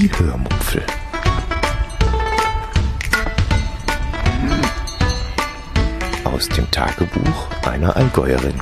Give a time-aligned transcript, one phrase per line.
[0.00, 0.82] Die Hörmupfel.
[6.24, 8.54] Aus dem Tagebuch einer Allgäuerin.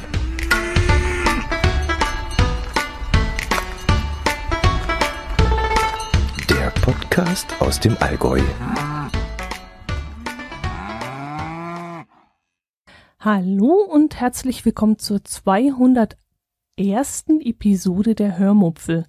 [6.51, 8.41] Der Podcast aus dem Allgäu.
[13.21, 15.23] Hallo und herzlich willkommen zur
[16.79, 17.25] 201.
[17.41, 19.05] Episode der Hörmupfel.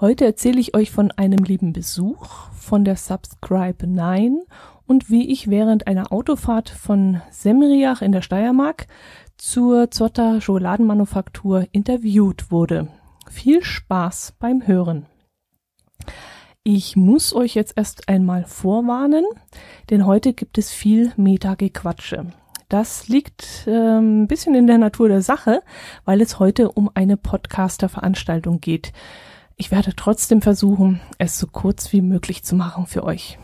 [0.00, 4.40] Heute erzähle ich euch von einem lieben Besuch, von der Subscribe 9
[4.88, 8.88] und wie ich während einer Autofahrt von Semriach in der Steiermark
[9.36, 12.88] zur Zotter Schokoladenmanufaktur interviewt wurde.
[13.30, 15.06] Viel Spaß beim Hören.
[16.64, 19.24] Ich muss euch jetzt erst einmal vorwarnen,
[19.90, 22.32] denn heute gibt es viel Metagequatsche.
[22.72, 25.62] Das liegt äh, ein bisschen in der Natur der Sache,
[26.06, 28.94] weil es heute um eine Podcaster-Veranstaltung geht.
[29.56, 33.38] Ich werde trotzdem versuchen, es so kurz wie möglich zu machen für euch.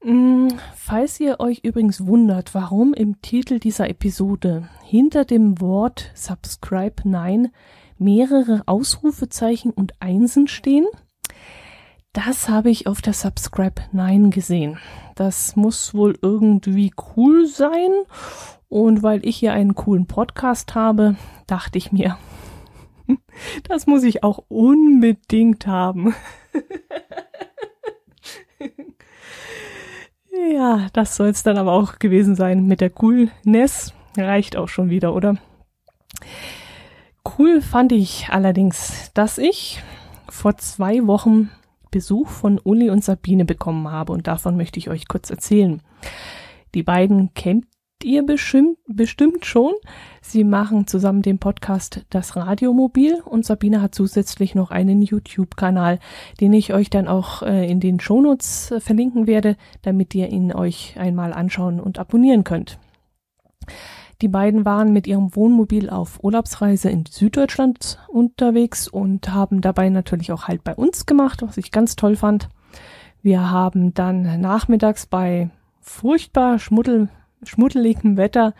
[0.00, 7.06] Hm, falls ihr euch übrigens wundert, warum im Titel dieser Episode hinter dem Wort Subscribe
[7.06, 7.48] 9
[7.98, 10.86] mehrere Ausrufezeichen und Einsen stehen,
[12.12, 14.78] das habe ich auf der Subscribe 9 gesehen.
[15.14, 17.90] Das muss wohl irgendwie cool sein.
[18.68, 22.18] Und weil ich hier einen coolen Podcast habe, dachte ich mir,
[23.68, 26.14] das muss ich auch unbedingt haben.
[30.52, 33.94] ja, das soll es dann aber auch gewesen sein mit der Coolness.
[34.16, 35.36] Reicht auch schon wieder, oder?
[37.38, 39.82] Cool fand ich allerdings, dass ich
[40.28, 41.50] vor zwei Wochen
[41.92, 45.80] Besuch von Uli und Sabine bekommen habe und davon möchte ich euch kurz erzählen.
[46.74, 47.66] Die beiden kennt
[48.02, 49.74] ihr bestimmt, bestimmt schon.
[50.20, 56.00] Sie machen zusammen den Podcast Das Radiomobil und Sabine hat zusätzlich noch einen YouTube-Kanal,
[56.40, 60.52] den ich euch dann auch äh, in den Shownotes äh, verlinken werde, damit ihr ihn
[60.52, 62.78] euch einmal anschauen und abonnieren könnt.
[64.22, 70.30] Die beiden waren mit ihrem Wohnmobil auf Urlaubsreise in Süddeutschland unterwegs und haben dabei natürlich
[70.30, 72.48] auch Halt bei uns gemacht, was ich ganz toll fand.
[73.20, 75.50] Wir haben dann nachmittags bei
[75.80, 77.08] furchtbar schmuddel,
[77.42, 78.54] schmuddeligem Wetter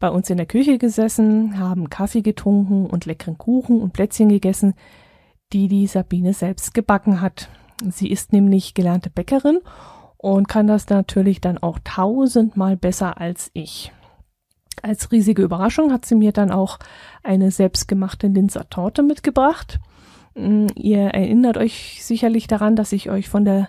[0.00, 4.74] bei uns in der Küche gesessen, haben Kaffee getrunken und leckeren Kuchen und Plätzchen gegessen,
[5.52, 7.48] die die Sabine selbst gebacken hat.
[7.88, 9.60] Sie ist nämlich gelernte Bäckerin
[10.16, 13.92] und kann das natürlich dann auch tausendmal besser als ich.
[14.82, 16.78] Als riesige Überraschung hat sie mir dann auch
[17.22, 19.78] eine selbstgemachte Linzer Torte mitgebracht.
[20.34, 23.68] Mm, ihr erinnert euch sicherlich daran, dass ich euch von der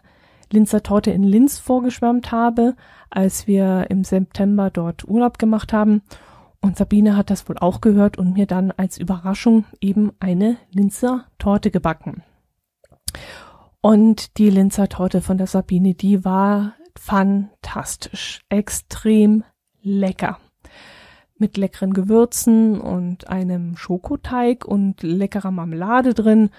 [0.51, 2.75] Linzer Torte in Linz vorgeschwärmt habe,
[3.09, 6.01] als wir im September dort Urlaub gemacht haben.
[6.61, 11.25] Und Sabine hat das wohl auch gehört und mir dann als Überraschung eben eine Linzer
[11.37, 12.23] Torte gebacken.
[13.81, 19.43] Und die Linzer Torte von der Sabine, die war fantastisch, extrem
[19.81, 20.37] lecker
[21.39, 26.49] mit leckeren Gewürzen und einem Schokoteig und leckerer Marmelade drin.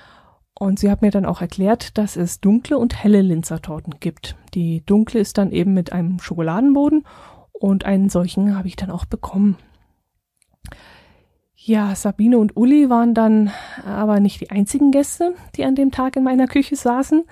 [0.54, 4.36] Und sie hat mir dann auch erklärt, dass es dunkle und helle Linzertorten gibt.
[4.54, 7.04] Die dunkle ist dann eben mit einem Schokoladenboden
[7.52, 9.56] und einen solchen habe ich dann auch bekommen.
[11.54, 13.50] Ja, Sabine und Uli waren dann
[13.84, 17.24] aber nicht die einzigen Gäste, die an dem Tag in meiner Küche saßen.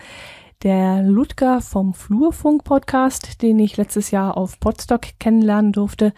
[0.64, 6.12] Der Ludger vom Flurfunk-Podcast, den ich letztes Jahr auf Podstock kennenlernen durfte,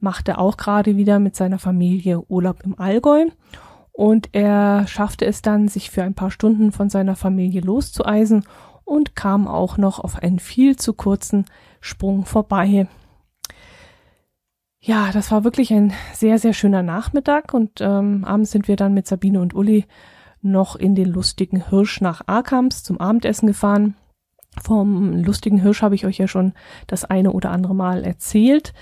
[0.00, 3.24] machte auch gerade wieder mit seiner Familie Urlaub im Allgäu.
[3.92, 8.44] Und er schaffte es dann, sich für ein paar Stunden von seiner Familie loszueisen
[8.84, 11.46] und kam auch noch auf einen viel zu kurzen
[11.80, 12.88] Sprung vorbei.
[14.78, 18.92] Ja, das war wirklich ein sehr, sehr schöner Nachmittag und ähm, abends sind wir dann
[18.92, 19.86] mit Sabine und Uli
[20.42, 23.96] noch in den lustigen Hirsch nach Arkams zum Abendessen gefahren.
[24.62, 26.52] Vom lustigen Hirsch habe ich euch ja schon
[26.86, 28.72] das eine oder andere Mal erzählt.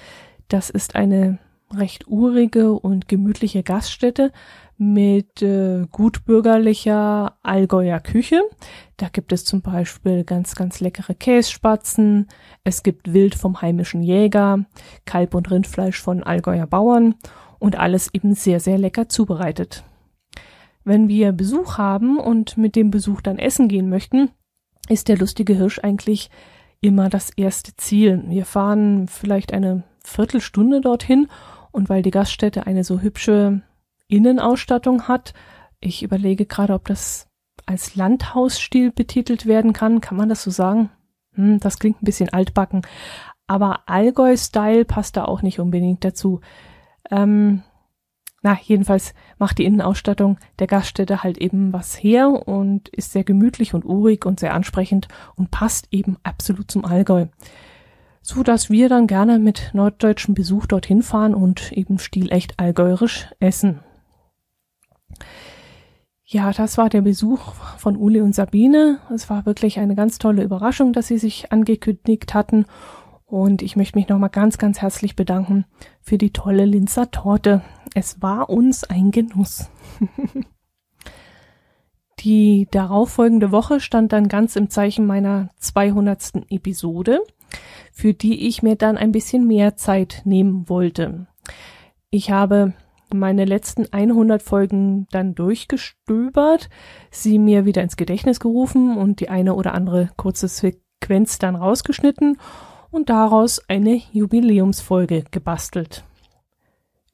[0.48, 1.38] Das ist eine
[1.72, 4.32] recht urige und gemütliche Gaststätte
[4.76, 8.42] mit äh, gutbürgerlicher Allgäuer Küche.
[8.96, 12.28] Da gibt es zum Beispiel ganz, ganz leckere Kässpatzen.
[12.64, 14.64] Es gibt Wild vom heimischen Jäger,
[15.04, 17.14] Kalb- und Rindfleisch von Allgäuer Bauern
[17.58, 19.84] und alles eben sehr, sehr lecker zubereitet.
[20.84, 24.30] Wenn wir Besuch haben und mit dem Besuch dann essen gehen möchten,
[24.88, 26.30] ist der lustige Hirsch eigentlich
[26.80, 28.22] immer das erste Ziel.
[28.28, 31.28] Wir fahren vielleicht eine Viertelstunde dorthin
[31.72, 33.62] und weil die Gaststätte eine so hübsche
[34.08, 35.32] Innenausstattung hat,
[35.80, 37.28] ich überlege gerade, ob das
[37.66, 40.00] als Landhausstil betitelt werden kann.
[40.00, 40.90] Kann man das so sagen?
[41.32, 42.82] Hm, das klingt ein bisschen altbacken.
[43.46, 46.40] Aber Allgäu-Style passt da auch nicht unbedingt dazu.
[47.10, 47.62] Ähm,
[48.44, 53.72] na, jedenfalls macht die Innenausstattung der Gaststätte halt eben was her und ist sehr gemütlich
[53.72, 57.24] und urig und sehr ansprechend und passt eben absolut zum Allgäu.
[58.20, 63.80] So dass wir dann gerne mit norddeutschem Besuch dorthin fahren und eben stilecht allgäuerisch essen.
[66.26, 68.98] Ja, das war der Besuch von Uli und Sabine.
[69.14, 72.66] Es war wirklich eine ganz tolle Überraschung, dass sie sich angekündigt hatten.
[73.24, 75.64] Und ich möchte mich nochmal ganz, ganz herzlich bedanken
[76.02, 77.62] für die tolle Linzer Torte.
[77.94, 79.70] Es war uns ein Genuss.
[82.18, 86.50] die darauffolgende Woche stand dann ganz im Zeichen meiner 200.
[86.50, 87.20] Episode,
[87.92, 91.28] für die ich mir dann ein bisschen mehr Zeit nehmen wollte.
[92.10, 92.74] Ich habe
[93.12, 96.68] meine letzten 100 Folgen dann durchgestöbert,
[97.12, 102.38] sie mir wieder ins Gedächtnis gerufen und die eine oder andere kurze Sequenz dann rausgeschnitten
[102.90, 106.04] und daraus eine Jubiläumsfolge gebastelt.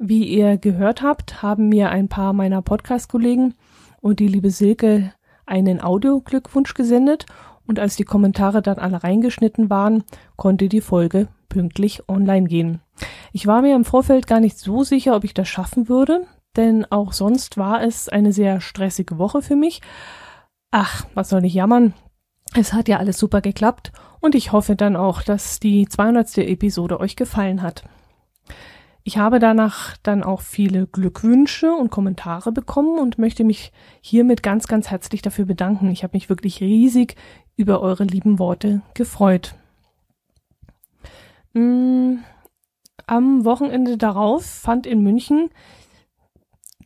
[0.03, 3.53] Wie ihr gehört habt, haben mir ein paar meiner Podcast-Kollegen
[4.01, 5.13] und die liebe Silke
[5.45, 7.27] einen Audioglückwunsch gesendet
[7.67, 10.05] und als die Kommentare dann alle reingeschnitten waren,
[10.37, 12.81] konnte die Folge pünktlich online gehen.
[13.35, 16.27] Ich war mir im Vorfeld gar nicht so sicher, ob ich das schaffen würde,
[16.57, 19.83] denn auch sonst war es eine sehr stressige Woche für mich.
[20.71, 21.93] Ach, was soll ich jammern?
[22.55, 26.39] Es hat ja alles super geklappt und ich hoffe dann auch, dass die 200.
[26.39, 27.85] Episode euch gefallen hat.
[29.03, 34.69] Ich habe danach dann auch viele Glückwünsche und Kommentare bekommen und möchte mich hiermit ganz,
[34.69, 35.91] ganz herzlich dafür bedanken.
[35.91, 37.17] Ich habe mich wirklich riesig
[37.57, 39.55] über eure lieben Worte gefreut.
[41.55, 42.19] Mm,
[43.07, 45.51] am Wochenende darauf fand in München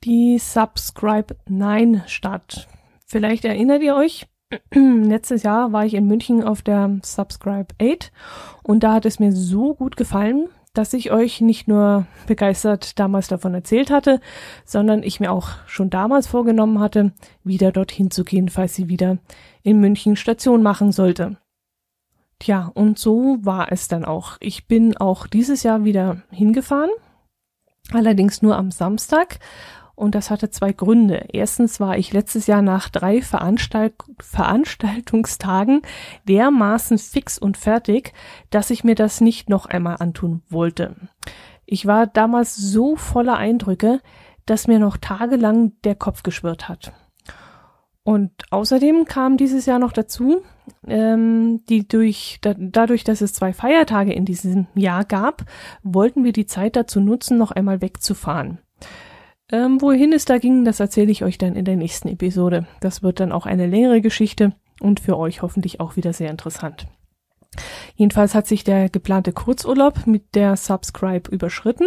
[0.05, 2.69] die Subscribe 9 statt.
[3.07, 4.27] Vielleicht erinnert ihr euch,
[4.75, 8.13] letztes Jahr war ich in München auf der Subscribe 8
[8.63, 13.29] und da hat es mir so gut gefallen, dass ich euch nicht nur begeistert damals
[13.29, 14.21] davon erzählt hatte,
[14.65, 17.13] sondern ich mir auch schon damals vorgenommen hatte,
[17.45, 19.19] wieder dorthin zu gehen, falls sie wieder
[19.63, 21.39] in München Station machen sollte.
[22.41, 24.37] Tja, und so war es dann auch.
[24.41, 26.91] Ich bin auch dieses Jahr wieder hingefahren,
[27.93, 29.39] allerdings nur am Samstag.
[29.97, 31.27] Und das hatte zwei Gründe.
[31.33, 35.83] Erstens war ich letztes Jahr nach drei Veranstalt Veranstaltungstagen
[36.29, 38.13] dermaßen fix und fertig,
[38.51, 40.97] dass ich mir das nicht noch einmal antun wollte.
[41.65, 44.01] Ich war damals so voller Eindrücke,
[44.47, 46.93] dass mir noch tagelang der Kopf geschwirrt hat.
[48.03, 50.43] Und außerdem kam dieses Jahr noch dazu,
[50.87, 55.47] ähm, die durch, da, dadurch, dass es zwei Feiertage in diesem Jahr gab,
[55.83, 58.59] wollten wir die Zeit dazu nutzen, noch einmal wegzufahren.
[59.51, 62.67] Ähm, wohin es da ging, das erzähle ich euch dann in der nächsten Episode.
[62.81, 66.87] Das wird dann auch eine längere Geschichte und für euch hoffentlich auch wieder sehr interessant.
[67.95, 71.87] Jedenfalls hat sich der geplante Kurzurlaub mit der Subscribe überschritten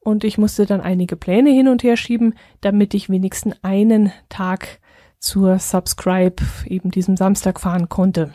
[0.00, 4.80] und ich musste dann einige Pläne hin und her schieben, damit ich wenigstens einen Tag
[5.18, 8.32] zur Subscribe eben diesem Samstag fahren konnte.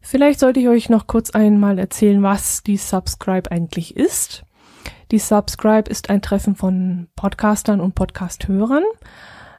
[0.00, 4.45] Vielleicht sollte ich euch noch kurz einmal erzählen, was die Subscribe eigentlich ist.
[5.12, 8.82] Die Subscribe ist ein Treffen von Podcastern und Podcasthörern.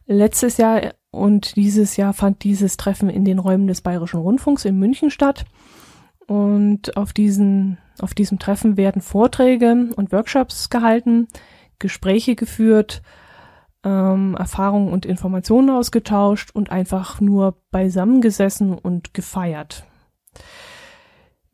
[0.06, 4.78] Letztes Jahr und dieses Jahr fand dieses Treffen in den Räumen des Bayerischen Rundfunks in
[4.78, 5.46] München statt.
[6.28, 11.30] Und auf diesen, auf diesem Treffen werden Vorträge und Workshops gehalten,
[11.80, 13.02] Gespräche geführt,
[13.86, 19.86] ähm, Erfahrungen und Informationen ausgetauscht und einfach nur beisammengesessen und gefeiert.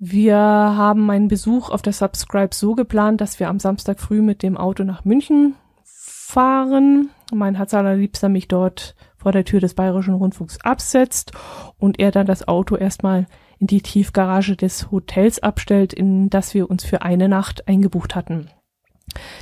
[0.06, 4.44] Wir haben einen Besuch auf der Subscribe so geplant, dass wir am Samstag früh mit
[4.44, 5.56] dem Auto nach München
[5.86, 7.10] fahren.
[7.34, 11.32] Mein Herz allerliebster mich dort vor der Tür des Bayerischen Rundfunks absetzt
[11.80, 13.28] und er dann das Auto erstmal
[13.60, 18.50] in die Tiefgarage des Hotels abstellt, in das wir uns für eine Nacht eingebucht hatten.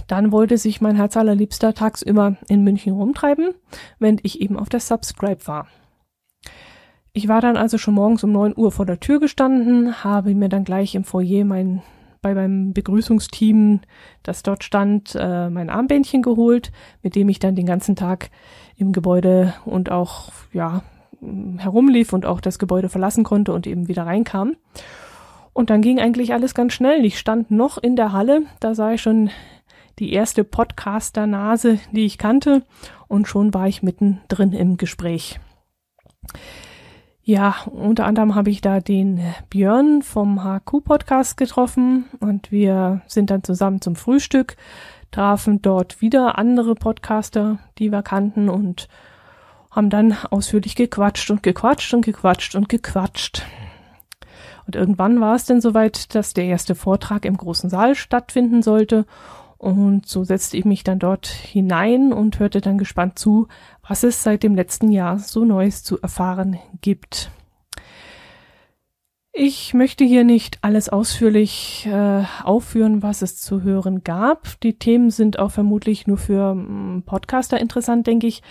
[0.06, 3.56] Dann wollte sich mein Herz allerliebster tagsüber in München rumtreiben,
[3.98, 5.65] während ich eben auf der Subscribe war.
[7.13, 10.48] Ich war dann also schon morgens um neun Uhr vor der Tür gestanden, habe mir
[10.48, 11.82] dann gleich im Foyer mein
[12.22, 13.82] bei meinem Begrüßungsteam,
[14.22, 18.30] das dort stand, äh, mein Armbändchen geholt, mit dem ich dann den ganzen Tag
[18.77, 20.84] im Gebäude und auch ja
[21.58, 24.56] herumlief und auch das Gebäude verlassen konnte und eben wieder reinkam.
[25.53, 27.03] Und dann ging eigentlich alles ganz schnell.
[27.06, 29.30] Ich stand noch in der Halle, da sah ich schon
[30.00, 32.63] die erste Podcaster-Nase, die ich kannte,
[33.08, 35.39] und schon war ich mittendrin im Gespräch.
[37.24, 43.44] Ja, unter anderem habe ich da den Björn vom HQ-Podcast getroffen und wir sind dann
[43.44, 44.56] zusammen zum Frühstück,
[45.12, 48.88] trafen dort wieder andere Podcaster, die wir kannten und
[49.70, 53.44] haben dann ausführlich gequatscht und gequatscht und gequatscht und gequatscht.
[54.66, 59.06] Und irgendwann war es denn soweit, dass der erste Vortrag im großen Saal stattfinden sollte.
[59.62, 63.48] Und so setzte ich mich dann dort hinein und hörte dann gespannt zu,
[63.88, 67.30] was es seit dem letzten Jahr so Neues zu erfahren gibt.
[69.32, 74.60] Ich möchte hier nicht alles ausführlich äh, aufführen, was es zu hören gab.
[74.62, 78.41] Die Themen sind auch vermutlich nur für ähm, Podcaster interessant, denke ich.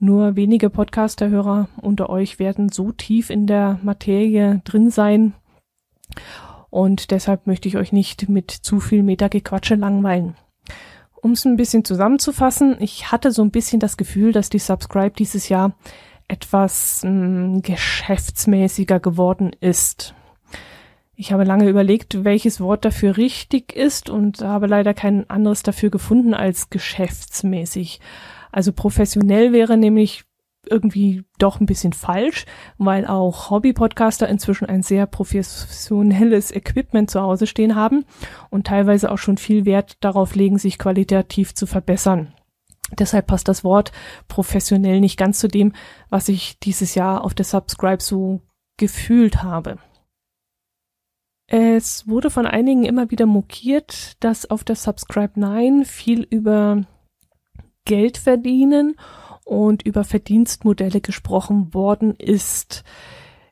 [0.00, 5.32] Nur wenige Podcaster-Hörer unter euch werden so tief in der Materie drin sein.
[6.70, 10.36] Und deshalb möchte ich euch nicht mit zu viel Metagequatsche langweilen.
[11.20, 15.10] Um es ein bisschen zusammenzufassen, ich hatte so ein bisschen das Gefühl, dass die Subscribe
[15.10, 15.74] dieses Jahr
[16.28, 20.14] etwas mh, hm, geschäftsmäßiger geworden ist.
[21.14, 25.90] Ich habe lange überlegt, welches Wort dafür richtig ist und habe leider kein anderes dafür
[25.90, 28.00] gefunden als geschäftsmäßig.
[28.50, 30.24] Also professionell wäre nämlich
[30.66, 32.44] irgendwie doch ein bisschen falsch,
[32.78, 38.04] weil auch Hobby-Podcaster inzwischen ein sehr professionelles Equipment zu Hause stehen haben
[38.50, 42.34] und teilweise auch schon viel Wert darauf legen, sich qualitativ zu verbessern.
[42.98, 43.92] Deshalb passt das Wort
[44.28, 45.72] professionell nicht ganz zu dem,
[46.08, 48.40] was ich dieses Jahr auf der Subscribe so
[48.76, 49.78] gefühlt habe.
[51.46, 56.84] Es wurde von einigen immer wieder mokiert, dass auf der Subscribe 9 viel über
[57.84, 58.94] Geld verdienen
[59.50, 62.84] und über Verdienstmodelle gesprochen worden ist.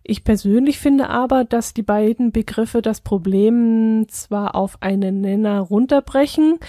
[0.04, 6.60] Ich persönlich finde aber, dass die beiden Begriffe das Problem zwar auf einen Nenner runterbrechen,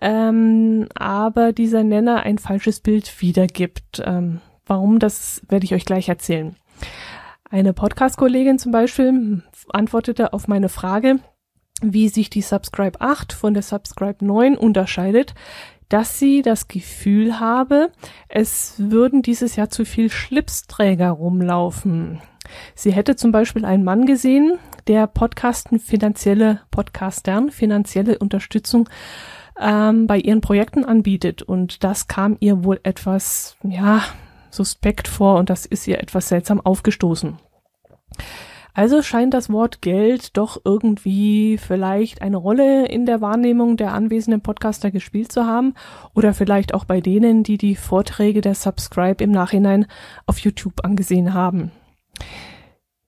[0.00, 4.02] ähm, aber dieser Nenner ein falsches Bild wiedergibt.
[4.04, 6.54] Ähm, warum, das werde ich euch gleich erzählen.
[7.48, 11.20] Eine Podcast-Kollegin zum Beispiel antwortete auf meine Frage,
[11.80, 15.34] wie sich die Subscribe 8 von der Subscribe 9 unterscheidet,
[15.88, 17.90] dass sie das Gefühl habe,
[18.28, 22.20] es würden dieses Jahr zu viel Schlipsträger rumlaufen.
[22.74, 28.88] Sie hätte zum Beispiel einen Mann gesehen, der Podcasten finanzielle Podcastern finanzielle Unterstützung
[29.58, 34.02] ähm, bei ihren Projekten anbietet und das kam ihr wohl etwas ja
[34.50, 37.38] suspekt vor und das ist ihr etwas seltsam aufgestoßen.
[38.76, 44.40] Also scheint das Wort Geld doch irgendwie vielleicht eine Rolle in der Wahrnehmung der anwesenden
[44.40, 45.74] Podcaster gespielt zu haben
[46.12, 49.86] oder vielleicht auch bei denen, die die Vorträge der Subscribe im Nachhinein
[50.26, 51.70] auf YouTube angesehen haben.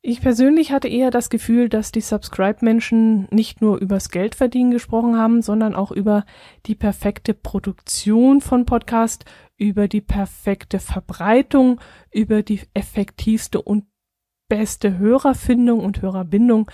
[0.03, 5.43] Ich persönlich hatte eher das Gefühl, dass die Subscribe-Menschen nicht nur übers Geldverdienen gesprochen haben,
[5.43, 6.25] sondern auch über
[6.67, 9.25] die perfekte Produktion von Podcast,
[9.57, 11.81] über die perfekte Verbreitung,
[12.13, 13.87] über die effektivste und
[14.49, 16.71] beste Hörerfindung und Hörerbindung.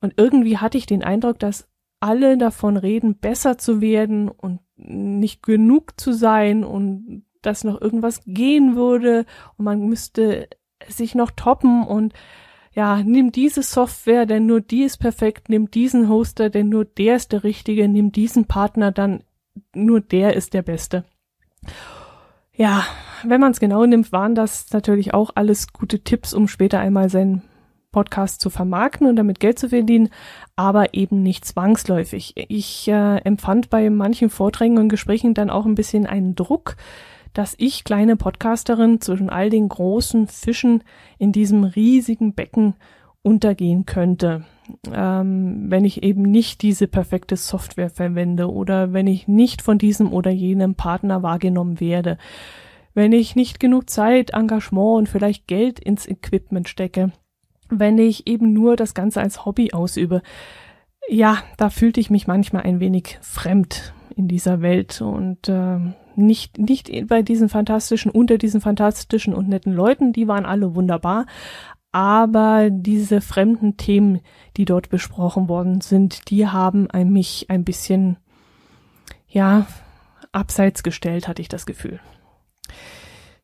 [0.00, 1.68] Und irgendwie hatte ich den Eindruck, dass
[2.00, 8.22] alle davon reden, besser zu werden und nicht genug zu sein und dass noch irgendwas
[8.26, 9.24] gehen würde
[9.56, 10.48] und man müsste
[10.88, 12.12] sich noch toppen und
[12.74, 17.16] ja, nimm diese Software, denn nur die ist perfekt, nimm diesen Hoster, denn nur der
[17.16, 19.22] ist der richtige, nimm diesen Partner, dann
[19.74, 21.04] nur der ist der beste.
[22.56, 22.84] Ja,
[23.24, 27.08] wenn man es genau nimmt, waren das natürlich auch alles gute Tipps, um später einmal
[27.10, 27.42] seinen
[27.90, 30.10] Podcast zu vermarkten und damit Geld zu verdienen,
[30.56, 32.34] aber eben nicht zwangsläufig.
[32.36, 36.76] Ich äh, empfand bei manchen Vorträgen und Gesprächen dann auch ein bisschen einen Druck,
[37.32, 40.84] dass ich kleine Podcasterin zwischen all den großen Fischen
[41.18, 42.74] in diesem riesigen Becken
[43.22, 44.44] untergehen könnte,
[44.92, 50.12] ähm, wenn ich eben nicht diese perfekte Software verwende oder wenn ich nicht von diesem
[50.12, 52.18] oder jenem Partner wahrgenommen werde,
[52.94, 57.12] wenn ich nicht genug Zeit, Engagement und vielleicht Geld ins Equipment stecke,
[57.68, 60.22] wenn ich eben nur das Ganze als Hobby ausübe.
[61.08, 65.78] Ja, da fühlte ich mich manchmal ein wenig fremd in dieser Welt und äh,
[66.16, 71.26] nicht, nicht bei diesen fantastischen, unter diesen fantastischen und netten Leuten, die waren alle wunderbar,
[71.94, 74.20] aber diese fremden Themen,
[74.56, 78.16] die dort besprochen worden sind, die haben mich ein bisschen,
[79.28, 79.66] ja,
[80.32, 82.00] abseits gestellt, hatte ich das Gefühl.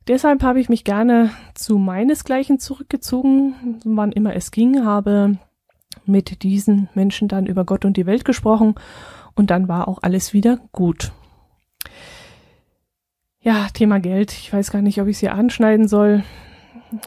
[0.08, 5.38] Deshalb habe ich mich gerne zu meinesgleichen zurückgezogen, wann immer es ging, habe
[6.04, 8.74] mit diesen Menschen dann über Gott und die Welt gesprochen
[9.36, 11.12] und dann war auch alles wieder gut.
[13.42, 14.32] Ja, Thema Geld.
[14.32, 16.24] Ich weiß gar nicht, ob ich es hier anschneiden soll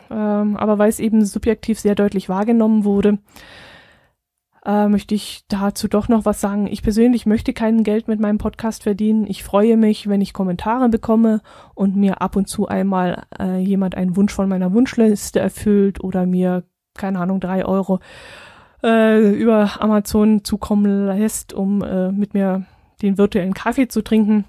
[0.09, 3.19] ähm, aber weil es eben subjektiv sehr deutlich wahrgenommen wurde,
[4.65, 6.67] äh, möchte ich dazu doch noch was sagen.
[6.67, 9.27] Ich persönlich möchte kein Geld mit meinem Podcast verdienen.
[9.27, 11.41] Ich freue mich, wenn ich Kommentare bekomme
[11.75, 16.25] und mir ab und zu einmal äh, jemand einen Wunsch von meiner Wunschliste erfüllt oder
[16.25, 16.63] mir,
[16.93, 17.99] keine Ahnung, drei Euro
[18.83, 22.65] äh, über Amazon zukommen lässt, um äh, mit mir
[23.01, 24.45] den virtuellen Kaffee zu trinken.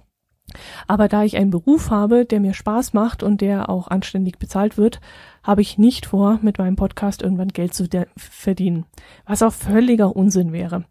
[0.86, 4.76] Aber da ich einen Beruf habe, der mir Spaß macht und der auch anständig bezahlt
[4.76, 5.00] wird,
[5.42, 8.86] habe ich nicht vor, mit meinem Podcast irgendwann Geld zu verdienen.
[9.26, 10.84] Was auch völliger Unsinn wäre.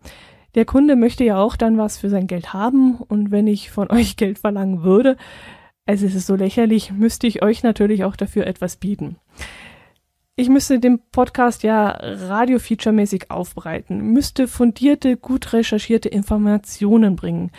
[0.55, 3.89] Der Kunde möchte ja auch dann was für sein Geld haben und wenn ich von
[3.91, 5.17] euch Geld verlangen würde,
[5.85, 9.17] also es ist so lächerlich, müsste ich euch natürlich auch dafür etwas bieten.
[10.35, 17.51] Ich müsste den Podcast ja radio-feature-mäßig aufbereiten, müsste fundierte, gut recherchierte Informationen bringen,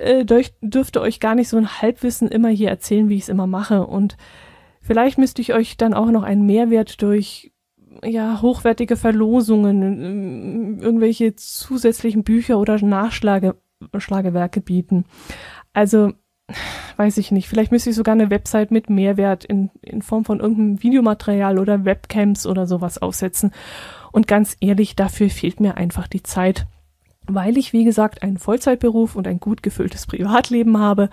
[0.00, 0.24] äh,
[0.62, 3.86] dürfte euch gar nicht so ein Halbwissen immer hier erzählen, wie ich es immer mache
[3.86, 4.16] und
[4.80, 7.52] vielleicht müsste ich euch dann auch noch einen Mehrwert durch
[8.02, 13.56] ja, hochwertige Verlosungen, irgendwelche zusätzlichen Bücher oder Nachschlage,
[13.96, 15.04] Schlagewerke bieten.
[15.72, 16.12] Also,
[16.96, 20.40] weiß ich nicht, vielleicht müsste ich sogar eine Website mit Mehrwert in, in Form von
[20.40, 23.52] irgendeinem Videomaterial oder Webcams oder sowas aufsetzen.
[24.12, 26.66] Und ganz ehrlich, dafür fehlt mir einfach die Zeit,
[27.26, 31.10] weil ich, wie gesagt, einen Vollzeitberuf und ein gut gefülltes Privatleben habe.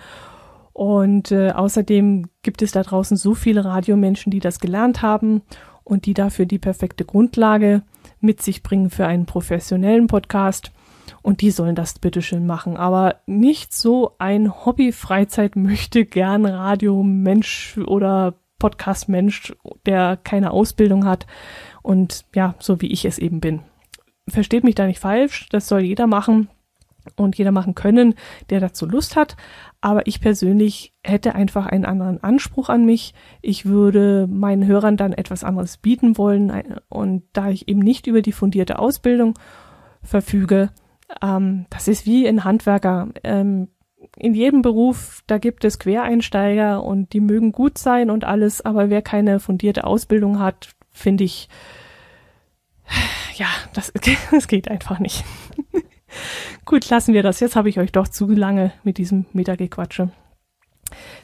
[0.72, 5.42] Und äh, außerdem gibt es da draußen so viele Radiomenschen, die das gelernt haben
[5.84, 7.82] und die dafür die perfekte Grundlage
[8.20, 10.72] mit sich bringen für einen professionellen Podcast.
[11.20, 12.76] Und die sollen das bitteschön machen.
[12.76, 19.54] Aber nicht so ein Hobby-Freizeit möchte gern Radio-Mensch oder Podcast-Mensch,
[19.86, 21.26] der keine Ausbildung hat.
[21.82, 23.60] Und ja, so wie ich es eben bin.
[24.28, 25.48] Versteht mich da nicht falsch.
[25.50, 26.48] Das soll jeder machen
[27.16, 28.14] und jeder machen können,
[28.50, 29.36] der dazu Lust hat.
[29.80, 33.14] Aber ich persönlich hätte einfach einen anderen Anspruch an mich.
[33.40, 36.52] Ich würde meinen Hörern dann etwas anderes bieten wollen.
[36.88, 39.34] Und da ich eben nicht über die fundierte Ausbildung
[40.02, 40.70] verfüge,
[41.20, 43.08] ähm, das ist wie ein Handwerker.
[43.24, 43.68] Ähm,
[44.16, 48.90] in jedem Beruf, da gibt es Quereinsteiger und die mögen gut sein und alles, aber
[48.90, 51.48] wer keine fundierte Ausbildung hat, finde ich,
[53.36, 53.92] ja, das,
[54.30, 55.24] das geht einfach nicht.
[56.64, 57.40] Gut, lassen wir das.
[57.40, 60.10] Jetzt habe ich euch doch zu lange mit diesem Metagequatsche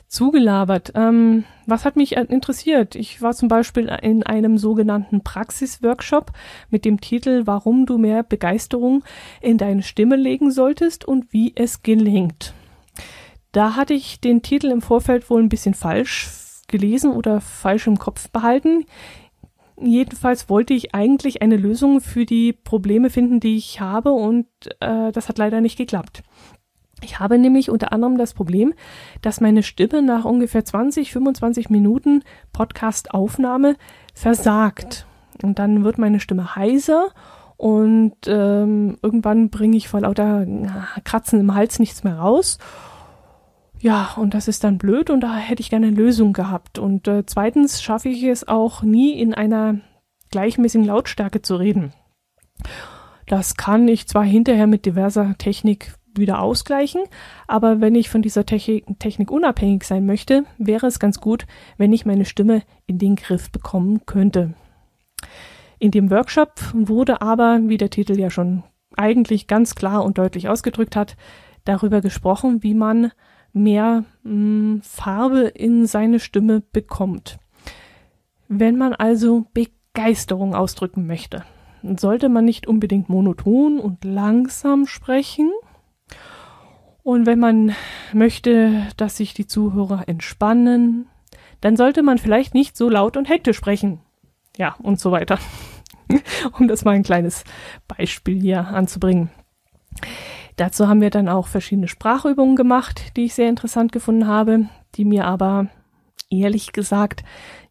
[0.08, 0.92] zugelabert.
[0.94, 2.94] Ähm, was hat mich interessiert?
[2.94, 6.32] Ich war zum Beispiel in einem sogenannten Praxisworkshop
[6.70, 9.04] mit dem Titel Warum du mehr Begeisterung
[9.40, 12.54] in deine Stimme legen solltest und wie es gelingt.
[13.52, 16.28] Da hatte ich den Titel im Vorfeld wohl ein bisschen falsch
[16.68, 18.84] gelesen oder falsch im Kopf behalten.
[19.80, 24.46] Jedenfalls wollte ich eigentlich eine Lösung für die Probleme finden, die ich habe und
[24.80, 26.22] äh, das hat leider nicht geklappt.
[27.02, 28.74] Ich habe nämlich unter anderem das Problem,
[29.22, 33.76] dass meine Stimme nach ungefähr 20, 25 Minuten Podcast-Aufnahme
[34.14, 35.06] versagt.
[35.42, 37.10] Und dann wird meine Stimme heiser
[37.56, 40.46] und ähm, irgendwann bringe ich vor lauter
[41.04, 42.58] Kratzen im Hals nichts mehr raus.
[43.80, 46.78] Ja, und das ist dann blöd und da hätte ich gerne eine Lösung gehabt.
[46.78, 49.80] Und äh, zweitens schaffe ich es auch nie in einer
[50.30, 51.92] gleichmäßigen Lautstärke zu reden.
[53.26, 57.02] Das kann ich zwar hinterher mit diverser Technik wieder ausgleichen,
[57.46, 61.92] aber wenn ich von dieser Technik, Technik unabhängig sein möchte, wäre es ganz gut, wenn
[61.92, 64.54] ich meine Stimme in den Griff bekommen könnte.
[65.78, 68.64] In dem Workshop wurde aber, wie der Titel ja schon
[68.96, 71.16] eigentlich ganz klar und deutlich ausgedrückt hat,
[71.64, 73.12] darüber gesprochen, wie man
[73.58, 77.38] mehr mh, hm, Farbe in seine Stimme bekommt.
[78.48, 81.44] Wenn man also Begeisterung ausdrücken möchte,
[81.82, 85.52] sollte man nicht unbedingt monoton und langsam sprechen.
[87.02, 87.74] Und wenn man
[88.12, 91.06] möchte, dass sich die Zuhörer entspannen,
[91.60, 94.00] dann sollte man vielleicht nicht so laut und hektisch sprechen.
[94.56, 95.38] Ja, und so weiter.
[96.58, 97.44] um das mal ein kleines
[97.86, 99.30] Beispiel hier anzubringen.
[100.58, 105.04] Dazu haben wir dann auch verschiedene Sprachübungen gemacht, die ich sehr interessant gefunden habe, die
[105.04, 105.68] mir aber
[106.30, 107.22] ehrlich gesagt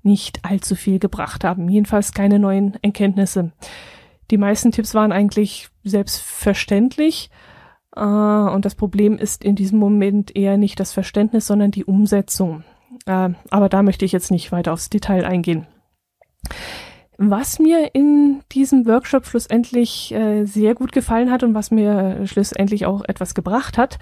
[0.04, 1.68] nicht allzu viel gebracht haben.
[1.68, 3.52] Jedenfalls keine neuen Erkenntnisse.
[4.32, 7.30] Die meisten Tipps waren eigentlich selbstverständlich.
[7.94, 12.64] Äh, und das Problem ist in diesem Moment eher nicht das Verständnis, sondern die Umsetzung.
[13.06, 15.68] Äh, aber da möchte ich jetzt nicht weiter aufs Detail eingehen.
[17.18, 22.86] Was mir in diesem Workshop schlussendlich äh, sehr gut gefallen hat und was mir schlussendlich
[22.86, 23.98] auch etwas gebracht hat,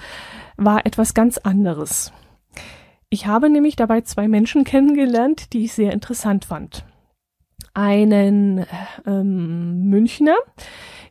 [0.58, 2.12] war etwas ganz anderes.
[3.10, 6.86] Ich habe nämlich dabei zwei Menschen kennengelernt, die ich sehr interessant fand.
[7.74, 8.66] Einen
[9.06, 10.36] ähm, Münchner,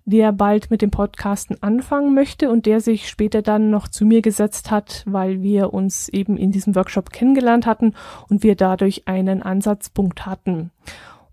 [0.04, 4.20] der bald mit dem Podcasten anfangen möchte und der sich später dann noch zu mir
[4.20, 7.94] gesetzt hat, weil wir uns eben in diesem Workshop kennengelernt hatten
[8.28, 10.70] und wir dadurch einen Ansatzpunkt hatten.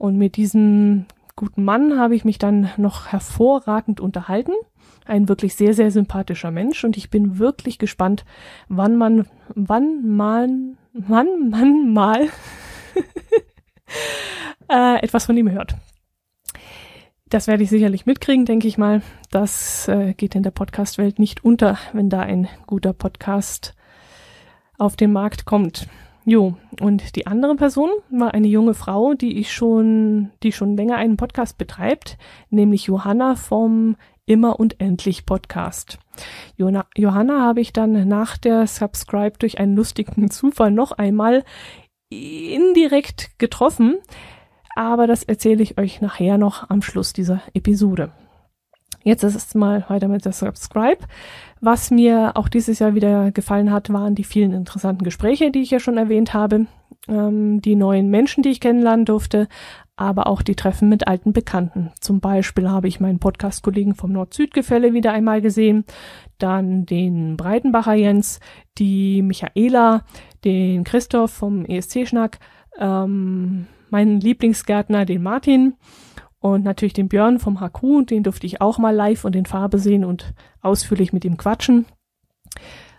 [0.01, 4.53] Und mit diesem guten Mann habe ich mich dann noch hervorragend unterhalten.
[5.05, 8.25] Ein wirklich sehr, sehr sympathischer Mensch und ich bin wirklich gespannt,
[8.67, 12.29] wann man, wann man, wann man mal
[14.71, 15.75] äh, etwas von ihm hört.
[17.29, 19.03] Das werde ich sicherlich mitkriegen, denke ich mal.
[19.29, 23.75] Das äh, geht in der Podcast-Welt nicht unter, wenn da ein guter Podcast
[24.79, 25.87] auf den Markt kommt.
[26.23, 30.97] Jo, und die andere Person war eine junge Frau, die ich schon, die schon länger
[30.97, 32.17] einen Podcast betreibt,
[32.51, 33.95] nämlich Johanna vom
[34.27, 35.97] Immer und Endlich Podcast.
[36.57, 41.43] Johanna habe ich dann nach der Subscribe durch einen lustigen Zufall noch einmal
[42.09, 43.97] indirekt getroffen,
[44.75, 48.11] aber das erzähle ich euch nachher noch am Schluss dieser Episode.
[49.03, 50.99] Jetzt ist es mal weiter mit der Subscribe.
[51.59, 55.71] Was mir auch dieses Jahr wieder gefallen hat, waren die vielen interessanten Gespräche, die ich
[55.71, 56.67] ja schon erwähnt habe,
[57.07, 59.47] ähm, die neuen Menschen, die ich kennenlernen durfte,
[59.95, 61.91] aber auch die Treffen mit alten Bekannten.
[61.99, 65.85] Zum Beispiel habe ich meinen Podcast-Kollegen vom Nord-Süd-Gefälle wieder einmal gesehen,
[66.37, 68.39] dann den Breitenbacher Jens,
[68.77, 70.03] die Michaela,
[70.43, 72.39] den Christoph vom ESC-Schnack,
[72.79, 75.73] ähm, meinen Lieblingsgärtner, den Martin
[76.41, 79.77] und natürlich den Björn vom HQ, den durfte ich auch mal live und in Farbe
[79.77, 81.85] sehen und ausführlich mit ihm quatschen.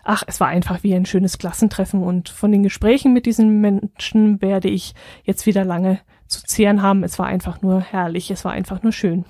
[0.05, 4.41] Ach, es war einfach wie ein schönes Klassentreffen und von den Gesprächen mit diesen Menschen
[4.41, 7.03] werde ich jetzt wieder lange zu zehren haben.
[7.03, 9.25] Es war einfach nur herrlich, es war einfach nur schön.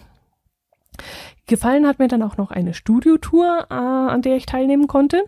[1.48, 5.24] Gefallen hat mir dann auch noch eine Studiotour, äh, an der ich teilnehmen konnte.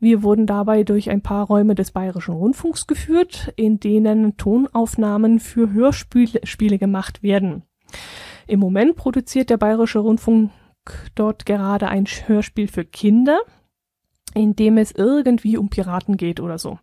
[0.00, 5.72] Wir wurden dabei durch ein paar Räume des Bayerischen Rundfunks geführt, in denen Tonaufnahmen für
[5.72, 7.62] Hörspiele gemacht werden.
[8.46, 10.50] Im Moment produziert der Bayerische Rundfunk
[11.14, 13.40] dort gerade ein Hörspiel für Kinder,
[14.34, 16.78] in dem es irgendwie um Piraten geht oder so.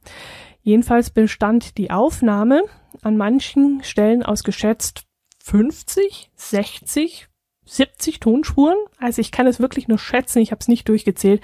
[0.64, 2.64] Jedenfalls bestand die Aufnahme
[3.02, 5.06] an manchen Stellen aus geschätzt
[5.44, 7.28] 50, 60,
[7.66, 8.78] 70 Tonspuren.
[8.98, 11.42] Also ich kann es wirklich nur schätzen, ich habe es nicht durchgezählt.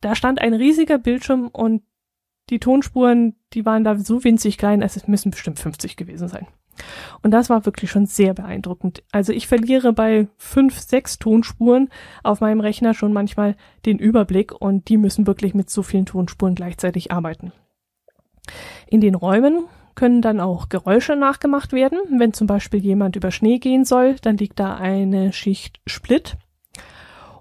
[0.00, 1.82] Da stand ein riesiger Bildschirm und
[2.50, 6.46] die Tonspuren, die waren da so winzig klein, also es müssen bestimmt 50 gewesen sein.
[7.22, 9.02] Und das war wirklich schon sehr beeindruckend.
[9.12, 11.88] Also ich verliere bei fünf, sechs Tonspuren
[12.22, 16.54] auf meinem Rechner schon manchmal den Überblick und die müssen wirklich mit so vielen Tonspuren
[16.54, 17.52] gleichzeitig arbeiten.
[18.86, 21.98] In den Räumen können dann auch Geräusche nachgemacht werden.
[22.10, 26.36] Wenn zum Beispiel jemand über Schnee gehen soll, dann liegt da eine Schicht Split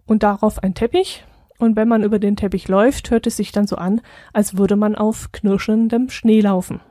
[0.06, 1.26] und darauf ein Teppich.
[1.58, 4.02] Und wenn man über den Teppich läuft, hört es sich dann so an,
[4.34, 6.82] als würde man auf knirschendem Schnee laufen.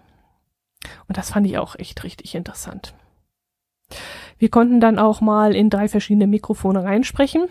[1.08, 2.94] Und das fand ich auch echt richtig interessant.
[4.38, 7.46] Wir konnten dann auch mal in drei verschiedene Mikrofone reinsprechen.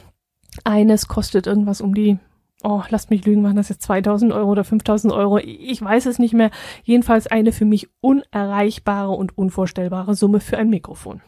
[0.63, 2.19] Eines kostet irgendwas um die
[2.63, 5.37] oh, lasst mich lügen, waren das jetzt 2000 Euro oder 5000 Euro?
[5.37, 6.49] Ich weiß es nicht mehr.
[6.83, 11.21] Jedenfalls eine für mich unerreichbare und unvorstellbare Summe für ein Mikrofon.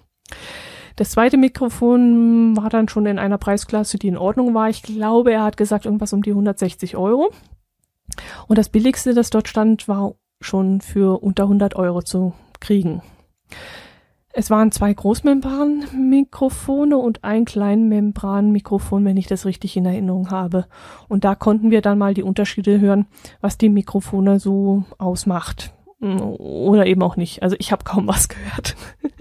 [0.95, 4.69] Das zweite Mikrofon war dann schon in einer Preisklasse, die in Ordnung war.
[4.69, 7.31] Ich glaube, er hat gesagt irgendwas um die 160 Euro.
[8.47, 10.13] Und das billigste, das dort stand, war
[10.45, 13.01] schon für unter 100 Euro zu kriegen.
[14.37, 20.65] Es waren zwei Großmembranmikrofone und ein Kleinmembranmikrofon, wenn ich das richtig in Erinnerung habe.
[21.07, 23.05] Und da konnten wir dann mal die Unterschiede hören,
[23.39, 25.73] was die Mikrofone so ausmacht.
[26.01, 27.43] Oder eben auch nicht.
[27.43, 28.75] Also ich habe kaum was gehört.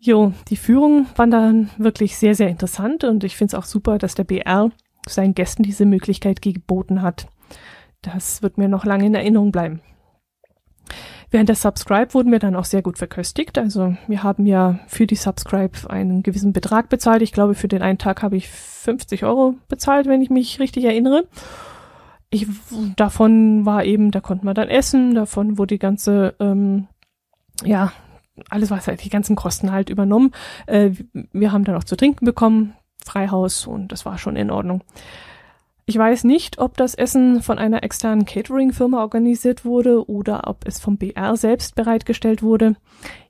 [0.00, 3.98] jo, die Führung war dann wirklich sehr, sehr interessant und ich finde es auch super,
[3.98, 4.72] dass der BR
[5.06, 7.28] seinen Gästen diese Möglichkeit geboten hat.
[8.02, 9.80] Das wird mir noch lange in Erinnerung bleiben.
[11.30, 13.56] Während der Subscribe wurden wir dann auch sehr gut verköstigt.
[13.56, 17.22] Also wir haben ja für die Subscribe einen gewissen Betrag bezahlt.
[17.22, 20.84] Ich glaube, für den einen Tag habe ich 50 Euro bezahlt, wenn ich mich richtig
[20.84, 21.26] erinnere.
[22.28, 22.46] Ich,
[22.96, 26.88] davon war eben, da konnten wir dann essen, davon wurde die ganze, ähm,
[27.64, 27.92] ja,
[28.50, 30.32] alles was halt, die ganzen Kosten halt übernommen.
[30.66, 30.90] Äh,
[31.32, 34.82] wir haben dann auch zu trinken bekommen, Freihaus und das war schon in Ordnung.
[35.84, 40.78] Ich weiß nicht, ob das Essen von einer externen Catering-Firma organisiert wurde oder ob es
[40.78, 42.76] vom BR selbst bereitgestellt wurde.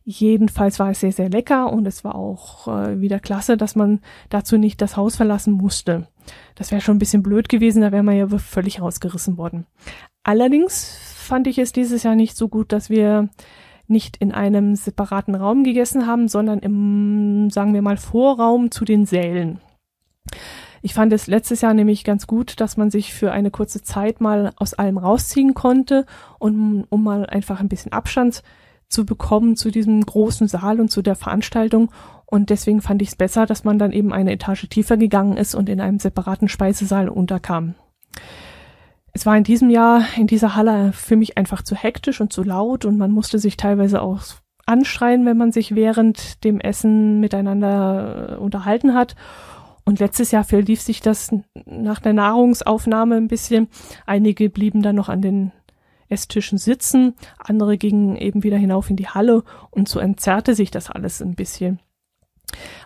[0.05, 4.01] Jedenfalls war es sehr, sehr lecker und es war auch äh, wieder klasse, dass man
[4.29, 6.09] dazu nicht das Haus verlassen musste.
[6.55, 9.67] Das wäre schon ein bisschen blöd gewesen, da wäre man ja völlig rausgerissen worden.
[10.23, 13.31] Allerdings fand ich es dieses Jahr nicht so gut, dass wir
[13.87, 19.07] nicht in einem separaten Raum gegessen haben, sondern im, sagen wir mal, Vorraum zu den
[19.07, 19.61] Sälen.
[20.85, 24.21] Ich fand es letztes Jahr nämlich ganz gut, dass man sich für eine kurze Zeit
[24.21, 26.07] mal aus allem rausziehen konnte
[26.41, 28.43] und um mal einfach ein bisschen Abstand
[28.89, 31.93] zu bekommen zu diesem großen Saal und zu der Veranstaltung.
[32.27, 35.55] Und deswegen fand ich es besser, dass man dann eben eine Etage tiefer gegangen ist
[35.55, 37.75] und in einem separaten Speisesaal unterkam.
[39.13, 42.43] Es war in diesem Jahr in dieser Halle für mich einfach zu hektisch und zu
[42.43, 44.23] laut und man musste sich teilweise auch
[44.67, 49.15] anschreien, wenn man sich während dem Essen miteinander äh, unterhalten hat.
[49.85, 51.35] Und letztes Jahr verlief sich das
[51.67, 53.69] nach der Nahrungsaufnahme ein bisschen.
[54.07, 55.53] Einige blieben dann noch an den
[56.09, 60.91] Esstischen sitzen, andere gingen eben wieder hinauf in die Halle und so entzerrte sich das
[60.91, 61.81] alles ein bisschen.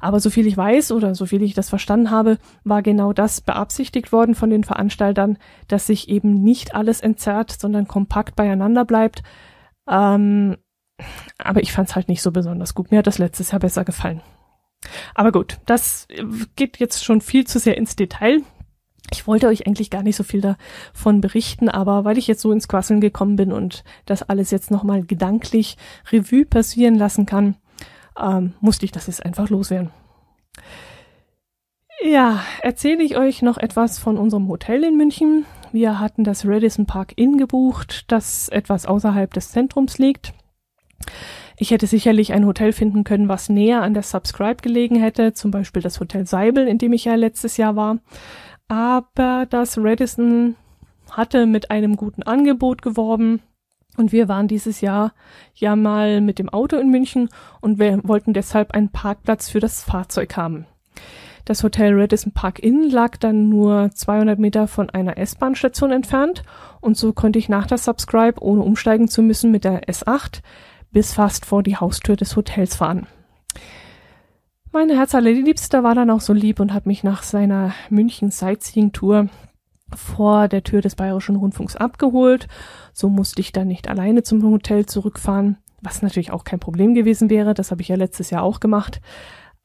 [0.01, 4.37] Aber soviel ich weiß oder soviel ich das verstanden habe, war genau das beabsichtigt worden
[4.37, 9.25] von den Veranstaltern, dass sich eben nicht alles entzerrt, sondern kompakt beieinander bleibt.
[9.89, 10.57] Ähm,
[11.39, 12.93] aber ich fand es halt nicht so besonders gut.
[12.93, 14.23] Mir hat das letztes Jahr besser gefallen.
[15.14, 16.09] Aber gut, das
[16.57, 18.42] geht jetzt schon viel zu sehr ins Detail.
[19.12, 22.51] Ich wollte euch eigentlich gar nicht so viel davon berichten, aber weil ich jetzt so
[22.51, 25.77] ins Quasseln gekommen bin und das alles jetzt nochmal gedanklich
[26.11, 27.57] Revue passieren lassen kann,
[28.20, 29.90] ähm, musste ich das jetzt einfach loswerden.
[32.03, 35.46] Ja, erzähle ich euch noch etwas von unserem Hotel in München.
[35.72, 40.35] Wir hatten das Radisson Park Inn gebucht, das etwas außerhalb des Zentrums liegt.
[41.59, 45.51] Ich hätte sicherlich ein Hotel finden können, was näher an der Subscribe gelegen hätte, zum
[45.51, 47.99] Beispiel das Hotel Seibel, in dem ich ja letztes Jahr war.
[48.69, 50.57] Aber das Radisson
[51.11, 53.40] hatte mit einem guten Angebot geworben
[53.97, 55.12] und wir waren dieses Jahr
[55.55, 59.83] ja mal mit dem Auto in München und wir wollten deshalb einen Parkplatz für das
[59.83, 60.66] Fahrzeug haben.
[61.47, 66.42] Das Hotel Radisson Park Inn lag dann nur 200 Meter von einer S-Bahn-Station entfernt
[66.81, 70.40] und so konnte ich nach der Subscribe, ohne umsteigen zu müssen, mit der S8
[70.97, 73.07] bis fast vor die Haustür des Hotels fahren.
[74.73, 79.29] Meine Herzallerliebste war dann auch so lieb und hat mich nach seiner München Sightseeing Tour
[79.95, 82.49] vor der Tür des Bayerischen Rundfunks abgeholt.
[82.95, 87.29] So musste ich dann nicht alleine zum Hotel zurückfahren, was natürlich auch kein Problem gewesen
[87.29, 87.53] wäre.
[87.53, 89.03] Das habe ich ja letztes Jahr auch gemacht.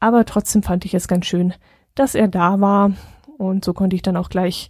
[0.02, 1.54] Aber trotzdem fand ich es ganz schön,
[1.96, 2.91] dass er da war.
[3.38, 4.70] Und so konnte ich dann auch gleich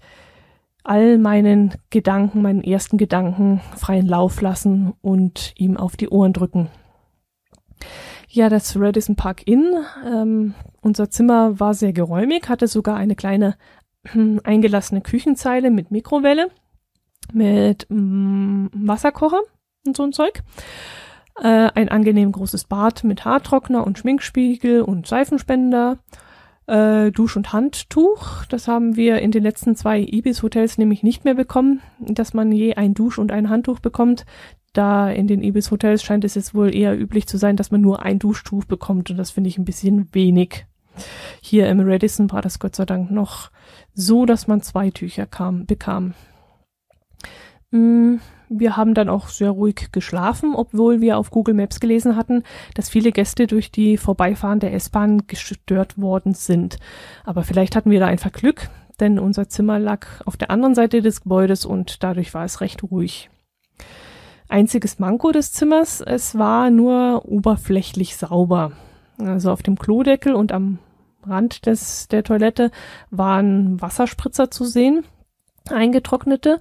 [0.84, 6.70] all meinen Gedanken, meinen ersten Gedanken freien Lauf lassen und ihm auf die Ohren drücken.
[8.28, 9.74] Ja, das Radisson Park Inn.
[10.06, 13.58] Ähm, unser Zimmer war sehr geräumig, hatte sogar eine kleine
[14.44, 16.50] eingelassene Küchenzeile mit Mikrowelle,
[17.34, 19.42] mit mm, Wasserkocher
[19.86, 20.44] und so ein Zeug.
[21.40, 26.00] Äh, ein angenehm großes Bad mit Haartrockner und Schminkspiegel und Seifenspender.
[26.68, 28.46] Äh, Dusch- und Handtuch.
[28.46, 32.76] Das haben wir in den letzten zwei Ibis-Hotels nämlich nicht mehr bekommen, dass man je
[32.76, 34.26] ein Dusch- und ein Handtuch bekommt.
[34.74, 38.04] Da in den Ibis-Hotels scheint es jetzt wohl eher üblich zu sein, dass man nur
[38.04, 40.66] ein Duschtuch bekommt und das finde ich ein bisschen wenig.
[41.42, 43.50] Hier im Radisson war das Gott sei Dank noch
[43.94, 46.14] so, dass man zwei Tücher kam, bekam.
[47.72, 48.18] Mm,
[48.54, 52.44] wir haben dann auch sehr ruhig geschlafen, obwohl wir auf Google Maps gelesen hatten,
[52.76, 56.78] dass viele Gäste durch die vorbeifahrende S-Bahn gestört worden sind.
[57.24, 61.02] Aber vielleicht hatten wir da einfach Glück, denn unser Zimmer lag auf der anderen Seite
[61.02, 63.30] des Gebäudes und dadurch war es recht ruhig.
[64.50, 68.74] Einziges Manko des Zimmers, es war nur oberflächlich sauber.
[69.18, 70.80] Also auf dem Klodeckel und am
[71.26, 72.70] Rand des, der Toilette
[73.12, 75.06] waren Wasserspritzer zu sehen,
[75.70, 76.60] eingetrocknete.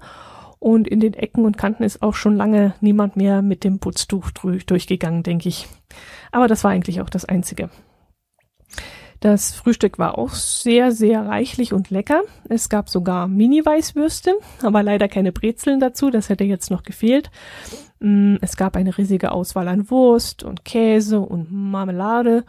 [0.61, 4.31] Und in den Ecken und Kanten ist auch schon lange niemand mehr mit dem Putztuch
[4.31, 5.67] durchgegangen, denke ich.
[6.31, 7.71] Aber das war eigentlich auch das Einzige.
[9.21, 12.23] Das Frühstück war auch sehr, sehr reichlich und lecker.
[12.49, 17.31] Es gab sogar Mini-Weißwürste, aber leider keine Brezeln dazu, das hätte jetzt noch gefehlt.
[17.99, 22.45] Mm, es gab eine riesige Auswahl an Wurst und Käse und Marmelade,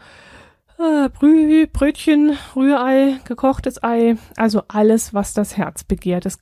[0.78, 6.24] äh, Brü Brötchen, Rührei, gekochtes Ei, also alles, was das Herz begehrt.
[6.24, 6.38] Es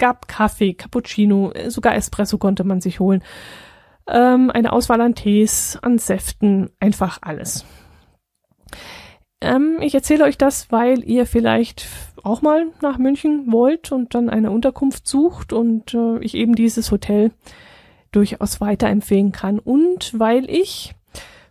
[0.00, 3.22] gab Kaffee, Cappuccino, sogar Espresso konnte man sich holen.
[4.08, 7.64] Ähm, eine Auswahl an Tees, an Säften, einfach alles.
[9.40, 11.86] Ähm, ich erzähle euch das, weil ihr vielleicht
[12.24, 16.90] auch mal nach München wollt und dann eine Unterkunft sucht und äh, ich eben dieses
[16.90, 17.30] Hotel
[18.10, 20.94] durchaus weiterempfehlen kann und weil ich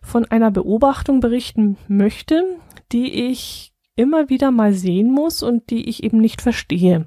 [0.02, 2.44] von einer Beobachtung berichten möchte,
[2.92, 7.06] die ich immer wieder mal sehen muss und die ich eben nicht verstehe.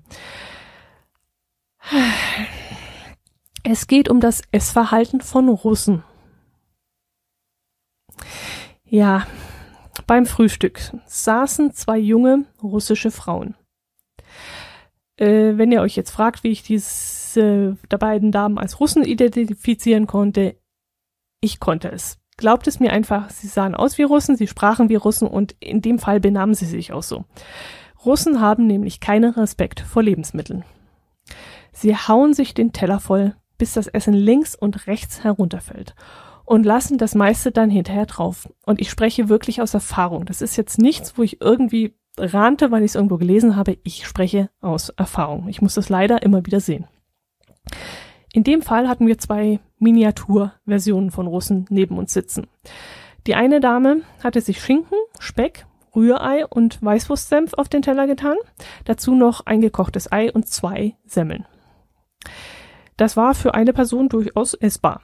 [3.64, 6.04] Es geht um das Essverhalten von Russen.
[8.86, 9.26] Ja,
[10.06, 13.56] beim Frühstück saßen zwei junge russische Frauen.
[15.18, 20.08] Äh, wenn ihr euch jetzt fragt, wie ich diese der beiden Damen als Russen identifizieren
[20.08, 20.58] konnte,
[21.42, 22.20] ich konnte es.
[22.38, 25.82] Glaubt es mir einfach, sie sahen aus wie Russen, sie sprachen wie Russen und in
[25.82, 27.26] dem Fall benahmen sie sich auch so.
[28.06, 30.66] Russen haben nämlich keinen Respekt vor Lebensmitteln.
[31.74, 35.96] Sie hauen sich den Teller voll, bis das Essen links und rechts herunterfällt
[36.46, 38.50] und lassen das meiste dann hinterher drauf.
[38.66, 40.26] Und ich spreche wirklich aus Erfahrung.
[40.26, 43.78] Das ist jetzt nichts, wo ich irgendwie rante, weil ich es irgendwo gelesen habe.
[43.84, 45.48] Ich spreche aus Erfahrung.
[45.48, 46.88] Ich muss das leider immer wieder sehen.
[48.34, 52.48] In dem Fall hatten wir zwei Miniaturversionen von Russen neben uns sitzen.
[53.28, 58.36] Die eine Dame hatte sich Schinken, Speck, Rührei und Weißwurstsenf auf den Teller getan,
[58.86, 61.46] dazu noch ein gekochtes Ei und zwei Semmeln.
[62.98, 65.02] Das war für eine Person durchaus essbar.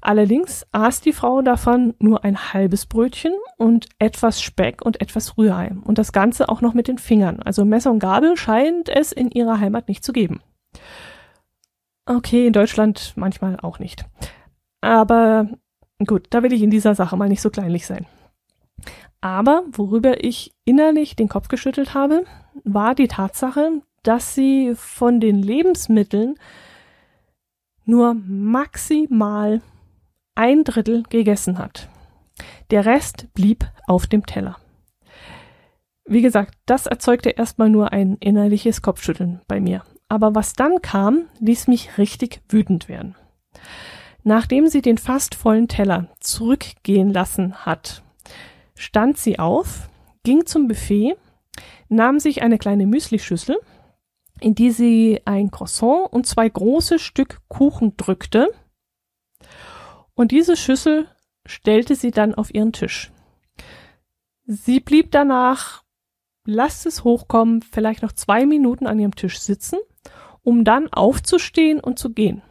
[0.00, 5.74] Allerdings aß die Frau davon nur ein halbes Brötchen und etwas Speck und etwas Rührei.
[5.84, 7.40] Und das Ganze auch noch mit den Fingern.
[7.42, 10.40] Also Messer und Gabel scheint es in ihrer Heimat nicht zu geben.
[12.04, 14.04] Okay, in Deutschland manchmal auch nicht.
[14.80, 15.48] Aber
[16.06, 18.06] gut, da will ich in dieser Sache mal nicht so kleinlich sein.
[19.20, 22.24] Aber worüber ich innerlich den Kopf geschüttelt habe,
[22.62, 26.36] war die Tatsache, dass sie von den Lebensmitteln
[27.84, 29.62] nur maximal
[30.34, 31.88] ein Drittel gegessen hat.
[32.70, 34.56] Der Rest blieb auf dem Teller.
[36.04, 39.82] Wie gesagt, das erzeugte erstmal nur ein innerliches Kopfschütteln bei mir.
[40.08, 43.16] Aber was dann kam, ließ mich richtig wütend werden.
[44.22, 48.02] Nachdem sie den fast vollen Teller zurückgehen lassen hat,
[48.76, 49.88] stand sie auf,
[50.22, 51.16] ging zum Buffet,
[51.88, 53.56] nahm sich eine kleine Müslischüssel,
[54.40, 58.48] in die sie ein Croissant und zwei große Stück Kuchen drückte,
[60.14, 61.08] und diese Schüssel
[61.44, 63.12] stellte sie dann auf ihren Tisch.
[64.46, 65.84] Sie blieb danach,
[66.46, 69.78] lasst es hochkommen, vielleicht noch zwei Minuten an ihrem Tisch sitzen,
[70.42, 72.42] um dann aufzustehen und zu gehen.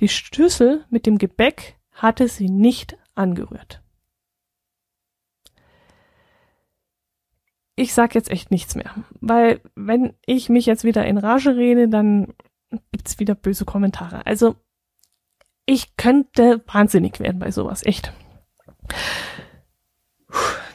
[0.00, 3.83] Die Schüssel mit dem Gebäck hatte sie nicht angerührt.
[7.76, 11.88] Ich sag jetzt echt nichts mehr, weil wenn ich mich jetzt wieder in Rage rede,
[11.88, 12.34] dann
[12.92, 14.26] gibt's wieder böse Kommentare.
[14.26, 14.54] Also
[15.66, 18.12] ich könnte wahnsinnig werden bei sowas, echt.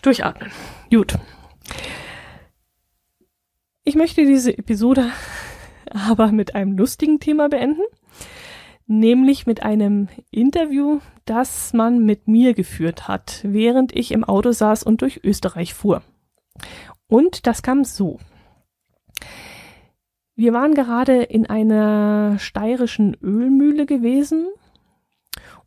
[0.02, 0.52] Durchatmen.
[0.90, 1.18] Gut.
[3.84, 5.12] Ich möchte diese Episode
[5.90, 7.84] aber mit einem lustigen Thema beenden,
[8.88, 14.84] nämlich mit einem Interview, das man mit mir geführt hat, während ich im Auto saß
[14.84, 16.02] und durch Österreich fuhr.
[17.10, 18.20] Und das kam so.
[20.36, 24.48] Wir waren gerade in einer steirischen Ölmühle gewesen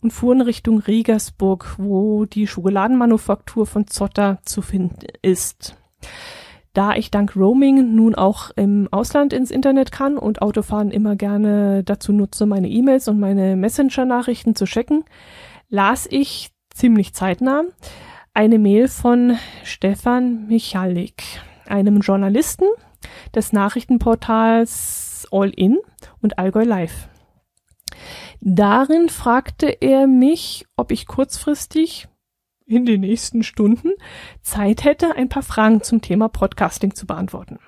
[0.00, 5.76] und fuhren Richtung Regensburg, wo die Schokoladenmanufaktur von Zotter zu finden ist.
[6.72, 11.84] Da ich dank Roaming nun auch im Ausland ins Internet kann und Autofahren immer gerne
[11.84, 15.04] dazu nutze, meine E-Mails und meine Messenger-Nachrichten zu checken,
[15.68, 17.64] las ich ziemlich zeitnah
[18.34, 21.22] eine Mail von Stefan Michalik,
[21.66, 22.66] einem Journalisten
[23.34, 25.78] des Nachrichtenportals All In
[26.22, 27.08] und Allgäu Live.
[28.40, 32.08] Darin fragte er mich, ob ich kurzfristig
[32.64, 33.92] in den nächsten Stunden
[34.40, 37.58] Zeit hätte, ein paar Fragen zum Thema Podcasting zu beantworten.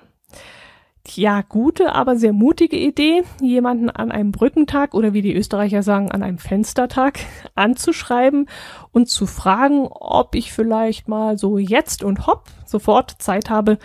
[1.07, 6.11] Ja, gute, aber sehr mutige Idee, jemanden an einem Brückentag oder wie die Österreicher sagen,
[6.11, 7.19] an einem Fenstertag
[7.55, 8.47] anzuschreiben
[8.91, 13.77] und zu fragen, ob ich vielleicht mal so jetzt und hopp sofort Zeit habe,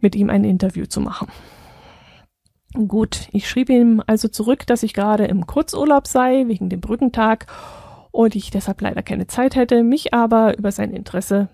[0.00, 1.28] mit ihm ein Interview zu machen.
[2.74, 7.46] Gut, ich schrieb ihm also zurück, dass ich gerade im Kurzurlaub sei, wegen dem Brückentag,
[8.12, 11.48] und ich deshalb leider keine Zeit hätte, mich aber über sein Interesse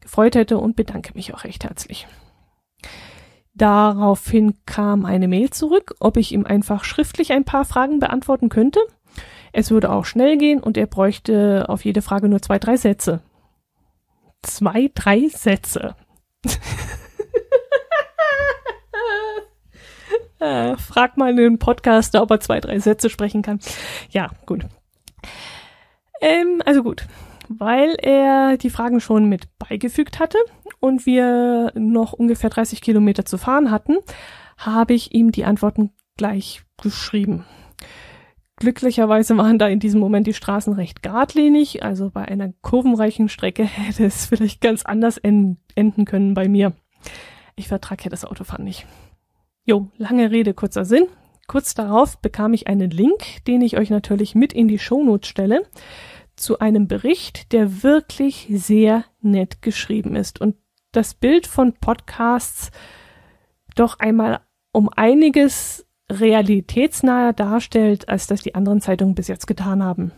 [0.00, 2.06] gefreut hätte und bedanke mich auch recht herzlich.
[3.54, 8.80] Daraufhin kam eine Mail zurück, ob ich ihm einfach schriftlich ein paar Fragen beantworten könnte.
[9.52, 13.20] Es würde auch schnell gehen und er bräuchte auf jede Frage nur zwei, drei Sätze.
[14.42, 15.96] Zwei, drei Sätze.
[20.38, 23.60] Äh, frag mal einen Podcaster, ob er zwei, drei Sätze sprechen kann.
[24.10, 24.64] Ja, gut.
[26.20, 27.06] Ähm, also gut,
[27.52, 30.38] weil er die Fragen schon mit beigefügt hatte
[30.78, 33.96] und wir noch ungefähr 30 Kilometer zu fahren hatten,
[34.56, 37.44] habe ich ihm die Antworten gleich geschrieben.
[38.54, 43.64] Glücklicherweise waren da in diesem Moment die Straßen recht geradlinig, also bei einer kurvenreichen Strecke
[43.64, 46.72] hätte es vielleicht ganz anders enden können bei mir.
[47.56, 48.86] Ich vertrage ja das Autofahren nicht.
[49.64, 51.06] Jo, lange Rede, kurzer Sinn.
[51.48, 55.62] Kurz darauf bekam ich einen Link, den ich euch natürlich mit in die Shownotes stelle,
[56.40, 60.56] zu einem Bericht, der wirklich sehr nett geschrieben ist und
[60.92, 62.70] das Bild von Podcasts
[63.76, 64.40] doch einmal
[64.72, 70.12] um einiges realitätsnaher darstellt, als das die anderen Zeitungen bis jetzt getan haben.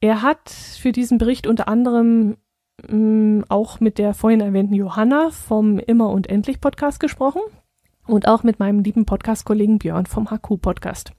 [0.00, 2.36] Er hat für diesen Bericht unter anderem
[2.88, 7.42] mh, auch mit der vorhin erwähnten Johanna vom Immer und Endlich Podcast gesprochen
[8.06, 11.12] und auch mit meinem lieben Podcast-Kollegen Björn vom HQ Podcast.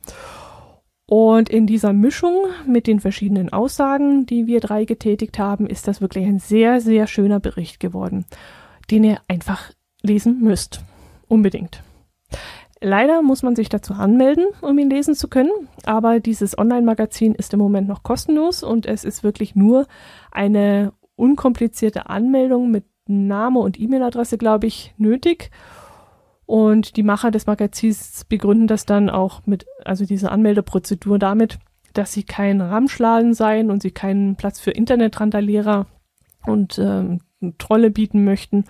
[1.06, 6.02] Und in dieser Mischung mit den verschiedenen Aussagen, die wir drei getätigt haben, ist das
[6.02, 8.26] wirklich ein sehr, sehr schöner Bericht geworden,
[8.89, 10.82] den ihr einfach lesen müsst.
[11.28, 11.84] Unbedingt.
[12.80, 15.51] Leider muss man sich dazu anmelden, um ihn lesen zu können,
[15.86, 19.88] aber dieses Online-Magazin ist im Moment noch kostenlos und es ist wirklich nur
[20.32, 25.49] eine unkomplizierte Anmeldung mit Name und E-Mail-Adresse, glaube ich, nötig.
[26.46, 31.60] Und die Macher des Magazins begründen das dann auch mit, also diese Anmeldeprozedur damit,
[31.94, 35.86] dass sie kein Ramschladen seien und sie keinen Platz für Internetrandalierer
[36.46, 37.22] und ähm,
[37.58, 38.66] Trolle bieten möchten.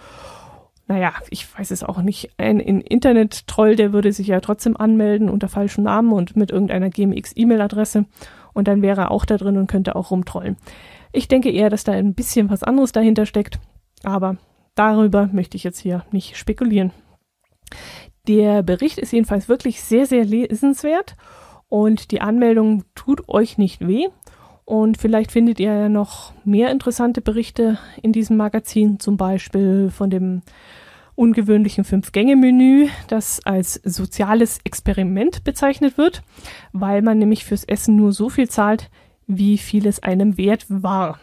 [0.87, 2.31] Naja, ich weiß es auch nicht.
[2.37, 6.89] Ein, ein Internet-Troll, der würde sich ja trotzdem anmelden unter falschem Namen und mit irgendeiner
[6.89, 8.05] GMX-E-Mail-Adresse
[8.53, 10.57] und dann wäre er auch da drin und könnte auch rumtrollen.
[11.13, 13.59] Ich denke eher, dass da ein bisschen was anderes dahinter steckt,
[14.03, 14.37] aber
[14.75, 16.91] darüber möchte ich jetzt hier nicht spekulieren.
[18.27, 21.15] Der Bericht ist jedenfalls wirklich sehr, sehr lesenswert
[21.67, 24.07] und die Anmeldung tut euch nicht weh.
[24.65, 30.09] Und vielleicht findet ihr ja noch mehr interessante Berichte in diesem Magazin, zum Beispiel von
[30.09, 30.41] dem
[31.15, 36.23] ungewöhnlichen Fünf-Gänge-Menü, das als soziales Experiment bezeichnet wird,
[36.71, 38.89] weil man nämlich fürs Essen nur so viel zahlt,
[39.27, 41.19] wie viel es einem wert war.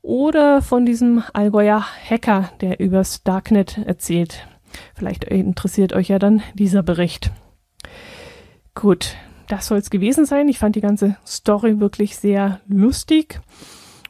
[0.00, 4.46] Oder von diesem Allgäuer Hacker, der übers Darknet erzählt.
[4.94, 7.30] Vielleicht interessiert euch ja dann dieser Bericht.
[8.74, 9.16] Gut,
[9.48, 10.48] das soll es gewesen sein.
[10.48, 13.40] Ich fand die ganze Story wirklich sehr lustig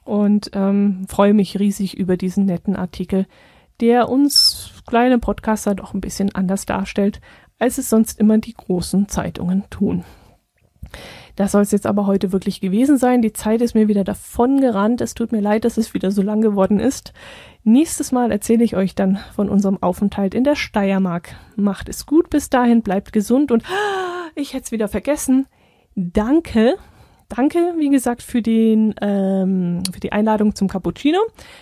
[0.04, 3.26] und ähm, freue mich riesig über diesen netten Artikel,
[3.80, 7.20] der uns kleine Podcaster doch ein bisschen anders darstellt,
[7.58, 10.04] als es sonst immer die großen Zeitungen tun.
[11.36, 13.22] Das soll es jetzt aber heute wirklich gewesen sein.
[13.22, 15.00] Die Zeit ist mir wieder davon gerannt.
[15.00, 17.12] Es tut mir leid, dass es wieder so lang geworden ist.
[17.64, 21.36] Nächstes Mal erzähle ich euch dann von unserem Aufenthalt in der Steiermark.
[21.56, 23.62] Macht es gut bis dahin, bleibt gesund und
[24.34, 25.46] ich hätte es wieder vergessen.
[25.94, 26.76] Danke
[27.34, 31.18] Danke, wie gesagt, für den ähm, für die Einladung zum Cappuccino.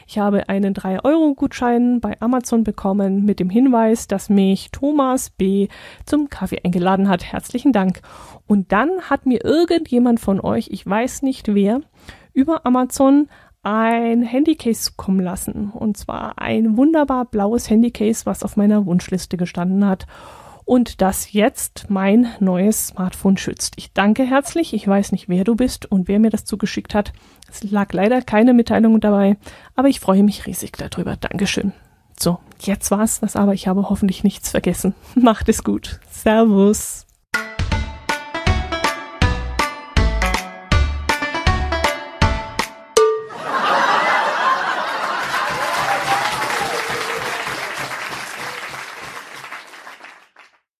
[0.08, 5.68] Ich habe einen 3-Euro-Gutschein bei Amazon bekommen mit dem Hinweis, dass mich Thomas B.
[6.06, 7.22] zum Kaffee eingeladen hat.
[7.24, 8.00] Herzlichen Dank.
[8.48, 11.82] Und dann hat mir irgendjemand von euch, ich weiß nicht wer,
[12.32, 13.28] über Amazon
[13.62, 15.70] ein Handycase kommen lassen.
[15.70, 20.08] Und zwar ein wunderbar blaues Handycase, was auf meiner Wunschliste gestanden hat
[20.70, 23.72] und das jetzt mein neues Smartphone schützt.
[23.74, 24.72] Ich danke herzlich.
[24.72, 27.12] Ich weiß nicht, wer du bist und wer mir das zugeschickt hat.
[27.50, 29.36] Es lag leider keine Mitteilung dabei,
[29.74, 31.16] aber ich freue mich riesig darüber.
[31.16, 31.72] Dankeschön.
[32.16, 33.52] So, jetzt war's das aber.
[33.52, 34.94] Ich habe hoffentlich nichts vergessen.
[35.16, 35.98] Macht es gut.
[36.08, 37.04] Servus.